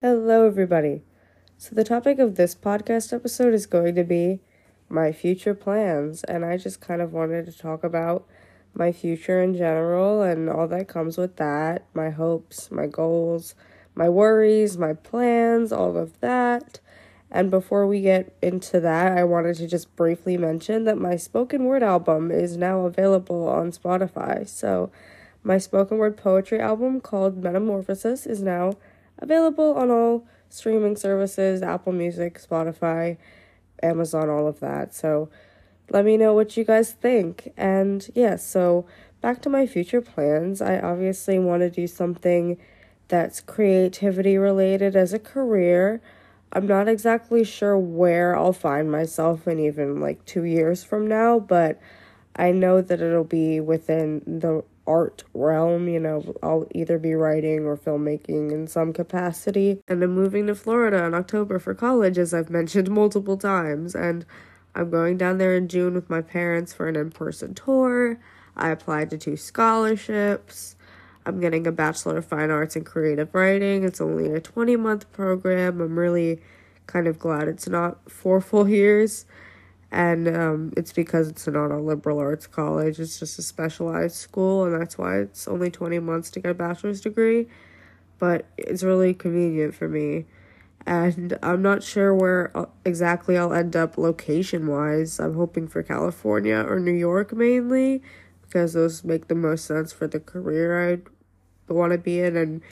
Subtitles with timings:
[0.00, 1.02] Hello, everybody.
[1.56, 4.38] So, the topic of this podcast episode is going to be
[4.88, 8.24] my future plans, and I just kind of wanted to talk about
[8.72, 13.56] my future in general and all that comes with that my hopes, my goals,
[13.96, 16.78] my worries, my plans, all of that.
[17.28, 21.64] And before we get into that, I wanted to just briefly mention that my spoken
[21.64, 24.46] word album is now available on Spotify.
[24.46, 24.92] So,
[25.42, 28.74] my spoken word poetry album called Metamorphosis is now
[29.18, 33.16] available on all streaming services Apple Music, Spotify,
[33.82, 34.94] Amazon, all of that.
[34.94, 35.28] So
[35.90, 37.52] let me know what you guys think.
[37.56, 38.86] And yeah, so
[39.20, 40.60] back to my future plans.
[40.60, 42.58] I obviously want to do something
[43.08, 46.00] that's creativity related as a career.
[46.52, 51.38] I'm not exactly sure where I'll find myself in even like two years from now,
[51.38, 51.80] but
[52.36, 55.86] I know that it'll be within the art realm.
[55.88, 59.80] You know, I'll either be writing or filmmaking in some capacity.
[59.86, 63.94] And I'm moving to Florida in October for college, as I've mentioned multiple times.
[63.94, 64.24] And
[64.74, 68.18] I'm going down there in June with my parents for an in person tour.
[68.56, 70.74] I applied to two scholarships.
[71.26, 73.84] I'm getting a Bachelor of Fine Arts in Creative Writing.
[73.84, 75.80] It's only a 20 month program.
[75.80, 76.40] I'm really
[76.86, 79.26] kind of glad it's not four full years
[79.90, 83.00] and um, it's because it's not a liberal arts college.
[83.00, 86.54] It's just a specialized school and that's why it's only 20 months to get a
[86.54, 87.48] bachelor's degree.
[88.18, 90.26] But it's really convenient for me.
[90.86, 95.82] And i'm not sure where uh, exactly i'll end up location wise i'm hoping for
[95.82, 98.00] california or new york mainly
[98.40, 100.92] because those make the most sense for the career
[101.68, 102.36] i want to be in.
[102.38, 102.62] And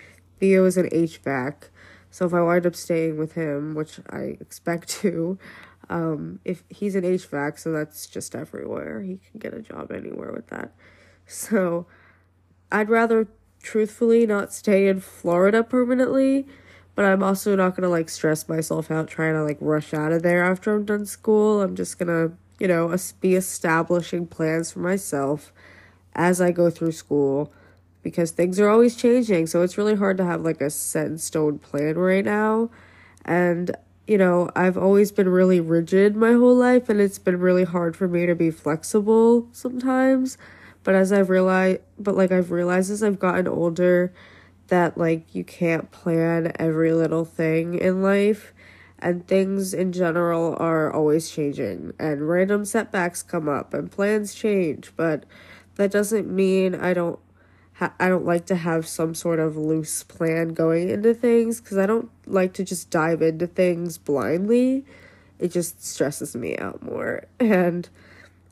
[0.41, 1.69] theo is an hvac
[2.11, 5.39] so if i wind up staying with him which i expect to
[5.89, 9.03] um, if he's an HVAC, so that's just everywhere.
[9.03, 10.73] He can get a job anywhere with that.
[11.27, 11.87] So
[12.71, 13.29] I'd rather
[13.61, 16.47] truthfully not stay in Florida permanently,
[16.95, 20.23] but I'm also not gonna like stress myself out trying to like rush out of
[20.23, 21.63] there after I'm done school.
[21.63, 25.53] I'm just gonna, you know, be establishing plans for myself
[26.15, 27.53] as I go through school
[28.03, 29.49] because things are always changing.
[29.49, 32.71] So it's really hard to have like a set in stone plan right now.
[33.25, 33.75] And
[34.07, 37.97] you know, I've always been really rigid my whole life, and it's been really hard
[37.97, 40.39] for me to be flexible sometimes.
[40.85, 44.13] But as I've realized, but like I've realized as I've gotten older,
[44.69, 48.53] that like you can't plan every little thing in life,
[48.99, 54.93] and things in general are always changing, and random setbacks come up, and plans change.
[54.97, 55.25] But
[55.75, 57.19] that doesn't mean I don't
[57.77, 61.79] ha- I don't like to have some sort of loose plan going into things because
[61.79, 64.85] I don't like to just dive into things blindly.
[65.39, 67.25] It just stresses me out more.
[67.41, 67.89] And,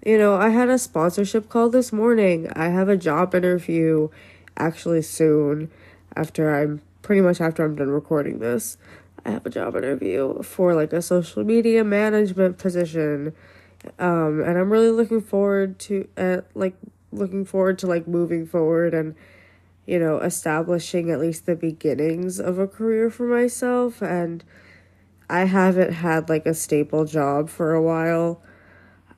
[0.04, 2.50] you know, I had a sponsorship call this morning.
[2.54, 4.08] I have a job interview
[4.56, 5.70] actually soon
[6.14, 8.76] after I'm pretty much after I'm done recording this.
[9.24, 13.32] I have a job interview for like a social media management position.
[13.98, 16.74] Um, and I'm really looking forward to uh, like
[17.14, 19.14] looking forward to like moving forward and
[19.86, 24.44] you know establishing at least the beginnings of a career for myself and
[25.28, 28.42] I haven't had like a staple job for a while.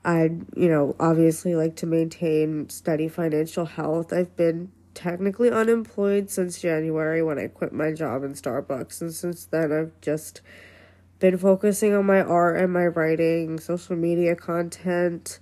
[0.05, 4.13] I you know obviously like to maintain steady financial health.
[4.13, 9.45] I've been technically unemployed since January when I quit my job in Starbucks and since
[9.45, 10.41] then I've just
[11.19, 15.39] been focusing on my art and my writing, social media content,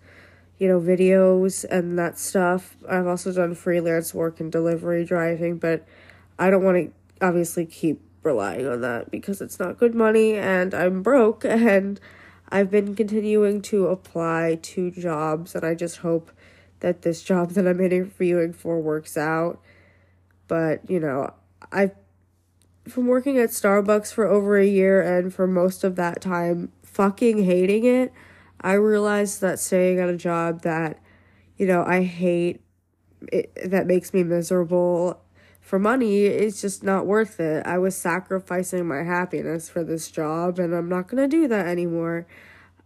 [0.57, 2.77] you know, videos and that stuff.
[2.89, 5.85] I've also done freelance work and delivery driving, but
[6.39, 10.73] I don't want to obviously keep relying on that because it's not good money and
[10.73, 11.99] I'm broke and
[12.49, 16.31] I've been continuing to apply to jobs and I just hope
[16.79, 19.59] that this job that I'm interviewing for works out.
[20.47, 21.33] But, you know,
[21.71, 21.91] I've
[22.87, 27.43] from working at Starbucks for over a year and for most of that time fucking
[27.43, 28.13] hating it.
[28.61, 30.99] I realized that staying at a job that,
[31.57, 32.61] you know, I hate,
[33.31, 35.21] it, that makes me miserable
[35.65, 37.65] for money is just not worth it.
[37.65, 42.27] I was sacrificing my happiness for this job, and I'm not to do that anymore.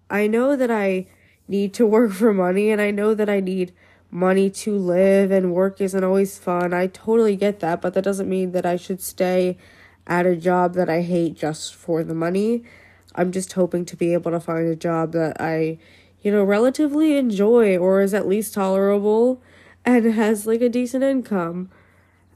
[0.09, 1.07] I know that I
[1.49, 3.73] need to work for money, and I know that I need
[4.09, 6.73] money to live, and work isn't always fun.
[6.73, 9.57] I totally get that, but that doesn't mean that I should stay
[10.07, 12.63] at a job that I hate just for the money.
[13.15, 15.79] I'm just hoping to be able to find a job that I,
[16.21, 19.41] you know, relatively enjoy or is at least tolerable
[19.85, 21.69] and has like a decent income.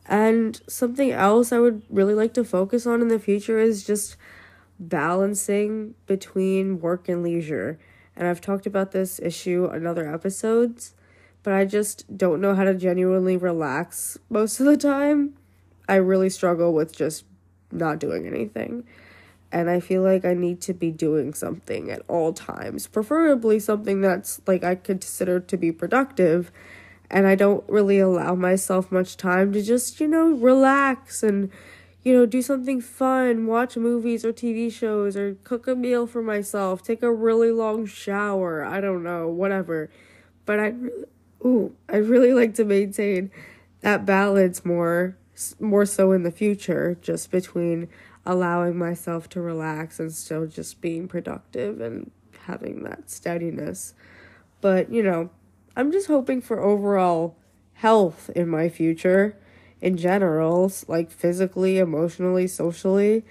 [0.06, 4.18] And something else I would really like to focus on in the future is just
[4.80, 7.80] balancing between work and leisure.
[8.16, 10.94] And I've talked about this issue in other episodes,
[11.42, 15.36] but I just don't know how to genuinely relax most of the time.
[15.88, 17.26] I really struggle with just
[17.72, 18.86] not doing anything.
[19.54, 24.02] And I feel like I need to be doing something at all times, preferably something
[24.02, 26.52] that's like I consider to be productive.
[27.12, 31.52] And I don't really allow myself much time to just, you know, relax and,
[32.02, 36.24] you know, do something fun, watch movies or TV shows, or cook a meal for
[36.24, 38.66] myself, take a really long shower.
[38.66, 39.92] I don't know, whatever.
[40.48, 40.74] But I,
[41.46, 43.30] ooh, I really like to maintain
[43.82, 45.16] that balance more
[45.60, 47.90] more so in the future just between
[48.26, 52.12] allowing myself to relax and still just being productive and
[52.46, 53.94] having that steadiness.
[54.62, 55.30] But you know
[55.76, 57.36] i'm just hoping for overall
[57.74, 59.36] health in my future
[59.82, 63.26] in general like physically emotionally socially.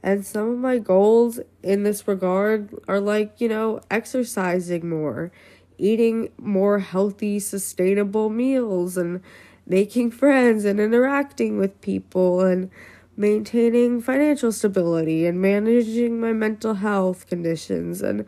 [0.00, 5.32] And some of my goals in this regard are like you know exercising more
[5.76, 9.20] eating more healthy sustainable meals and
[9.66, 12.70] making friends and interacting with people and
[13.18, 18.24] maintaining financial stability and managing my mental health conditions and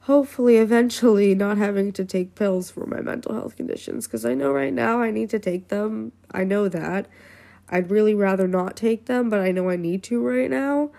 [0.00, 4.50] hopefully eventually not having to take pills for my mental health conditions because I know
[4.50, 6.10] right now I need to take them.
[6.32, 7.06] I know that.
[7.68, 10.90] I'd really rather not take them, but I know I need to right now.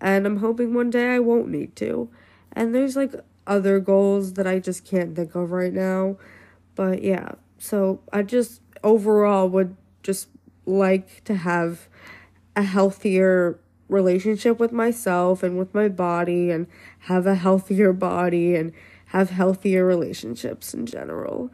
[0.00, 2.08] And I'm hoping one day I won't need to.
[2.52, 3.14] And there's like
[3.46, 6.16] other goals that I just can't think of right now.
[6.74, 10.28] But yeah, so I just overall would just
[10.64, 11.88] like to have
[12.56, 16.66] a healthier relationship with myself and with my body and
[17.00, 18.72] have a healthier body and
[19.06, 21.52] have healthier relationships in general.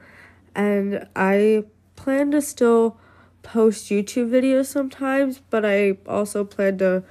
[0.54, 1.64] And I
[1.96, 2.98] plan to still
[3.42, 7.02] post YouTube videos sometimes, but I also plan to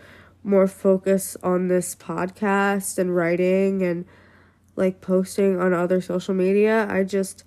[0.43, 4.05] more focus on this podcast and writing and
[4.75, 6.87] like posting on other social media.
[6.89, 7.43] I just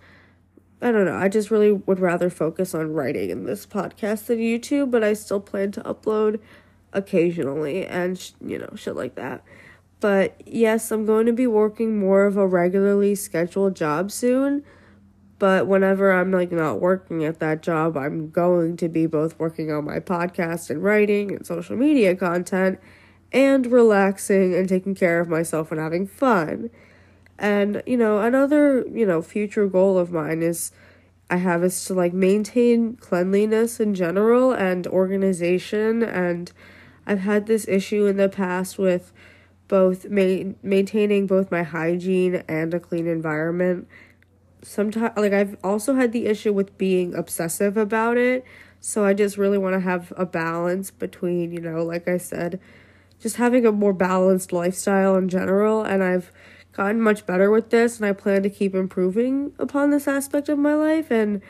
[0.84, 1.16] I don't know.
[1.16, 5.14] I just really would rather focus on writing in this podcast than YouTube, but I
[5.14, 6.40] still plan to upload
[6.92, 9.42] occasionally and, sh- you know, shit like that.
[10.00, 14.62] But yes, I'm going to be working more of a regularly scheduled job soon.
[15.38, 19.72] But whenever I'm like not working at that job, I'm going to be both working
[19.72, 22.78] on my podcast and writing and social media content
[23.32, 26.68] and relaxing and taking care of myself and having fun.
[27.38, 30.72] And, you know, another, you know, future goal of mine is
[31.30, 36.02] I have is to like maintain cleanliness in general and organization.
[36.02, 36.52] And
[37.06, 39.12] I've had this issue in the past with
[39.66, 43.88] both ma- maintaining both my hygiene and a clean environment.
[44.62, 48.44] Sometimes, like, I've also had the issue with being obsessive about it.
[48.80, 52.60] So I just really want to have a balance between, you know, like I said,
[53.18, 55.82] just having a more balanced lifestyle in general.
[55.82, 56.30] And I've
[56.74, 60.58] gotten much better with this and I plan to keep improving upon this aspect of
[60.58, 61.40] my life and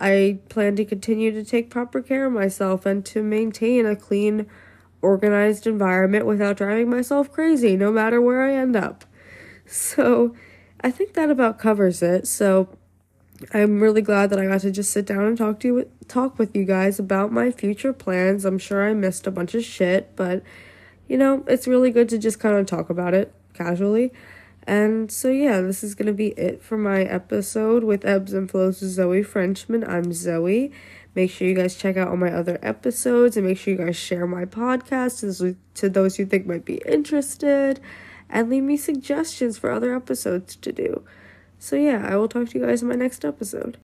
[0.00, 4.46] I plan to continue to take proper care of myself and to maintain a clean,
[5.02, 9.04] organized environment without driving myself crazy no matter where I end up.
[9.66, 10.34] So,
[10.80, 12.26] I think that about covers it.
[12.26, 12.68] So,
[13.52, 16.38] I'm really glad that I got to just sit down and talk to you talk
[16.38, 18.44] with you guys about my future plans.
[18.44, 20.42] I'm sure I missed a bunch of shit, but
[21.06, 24.12] you know, it's really good to just kind of talk about it casually.
[24.68, 28.50] And so, yeah, this is going to be it for my episode with Ebbs and
[28.50, 29.82] Flows with Zoe Frenchman.
[29.82, 30.72] I'm Zoe.
[31.14, 33.96] Make sure you guys check out all my other episodes and make sure you guys
[33.96, 37.80] share my podcast to, to those you think might be interested
[38.28, 41.02] and leave me suggestions for other episodes to do.
[41.58, 43.76] So, yeah, I will talk to you guys in my next episode.